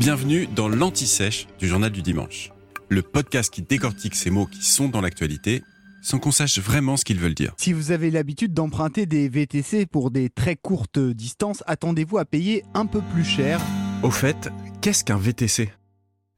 [0.00, 2.52] Bienvenue dans l'Anti-Sèche du Journal du Dimanche,
[2.88, 5.62] le podcast qui décortique ces mots qui sont dans l'actualité
[6.00, 7.52] sans qu'on sache vraiment ce qu'ils veulent dire.
[7.58, 12.64] Si vous avez l'habitude d'emprunter des VTC pour des très courtes distances, attendez-vous à payer
[12.72, 13.60] un peu plus cher.
[14.02, 14.48] Au fait,
[14.80, 15.70] qu'est-ce qu'un VTC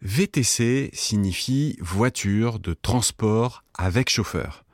[0.00, 4.64] VTC signifie voiture de transport avec chauffeur.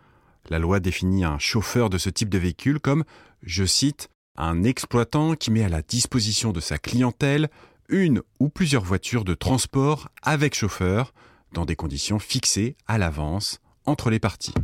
[0.48, 3.05] La loi définit un chauffeur de ce type de véhicule comme,
[3.43, 7.50] je cite, un exploitant qui met à la disposition de sa clientèle
[7.89, 11.12] une ou plusieurs voitures de transport avec chauffeur
[11.53, 14.54] dans des conditions fixées à l'avance entre les parties.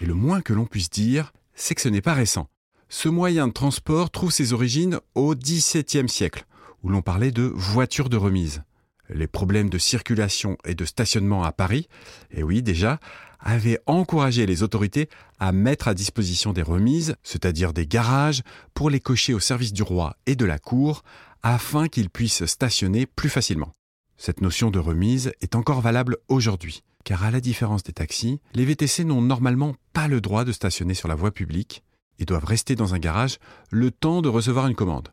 [0.00, 2.48] Et le moins que l'on puisse dire, c'est que ce n'est pas récent.
[2.88, 6.46] Ce moyen de transport trouve ses origines au XVIIe siècle,
[6.82, 8.62] où l'on parlait de voitures de remise.
[9.10, 11.88] Les problèmes de circulation et de stationnement à Paris,
[12.30, 12.98] et oui déjà,
[13.40, 15.08] avaient encouragé les autorités
[15.38, 18.42] à mettre à disposition des remises, c'est-à-dire des garages,
[18.74, 21.02] pour les cocher au service du roi et de la cour,
[21.42, 23.72] afin qu'ils puissent stationner plus facilement.
[24.16, 28.66] Cette notion de remise est encore valable aujourd'hui car à la différence des taxis, les
[28.66, 31.82] VTC n'ont normalement pas le droit de stationner sur la voie publique
[32.18, 33.38] et doivent rester dans un garage
[33.70, 35.08] le temps de recevoir une commande.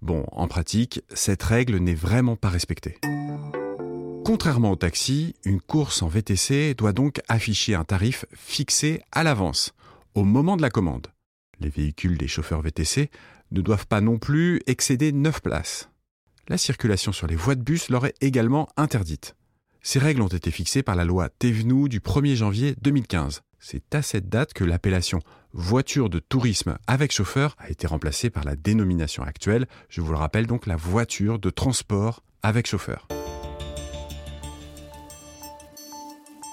[0.00, 2.98] Bon, en pratique, cette règle n'est vraiment pas respectée.
[4.24, 9.72] Contrairement au taxi, une course en VTC doit donc afficher un tarif fixé à l'avance,
[10.14, 11.08] au moment de la commande.
[11.60, 13.10] Les véhicules des chauffeurs VTC
[13.50, 15.90] ne doivent pas non plus excéder 9 places.
[16.48, 19.34] La circulation sur les voies de bus leur est également interdite.
[19.82, 23.42] Ces règles ont été fixées par la loi Thévenoud du 1er janvier 2015.
[23.60, 25.20] C'est à cette date que l'appellation
[25.52, 30.18] voiture de tourisme avec chauffeur a été remplacée par la dénomination actuelle, je vous le
[30.18, 33.08] rappelle donc la voiture de transport avec chauffeur.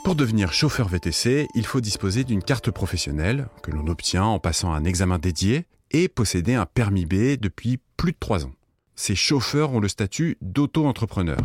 [0.06, 4.72] Pour devenir chauffeur VTC, il faut disposer d'une carte professionnelle que l'on obtient en passant
[4.72, 8.54] un examen dédié et posséder un permis B depuis plus de 3 ans.
[8.94, 11.40] Ces chauffeurs ont le statut d'auto-entrepreneur.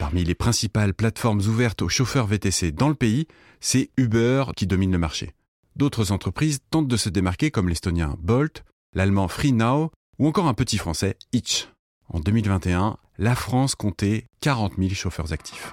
[0.00, 3.28] Parmi les principales plateformes ouvertes aux chauffeurs VTC dans le pays,
[3.60, 5.30] c'est Uber qui domine le marché.
[5.76, 10.78] D'autres entreprises tentent de se démarquer comme l'estonien Bolt, l'allemand FreeNow ou encore un petit
[10.78, 11.68] français Itch.
[12.08, 15.72] En 2021, la France comptait 40 000 chauffeurs actifs.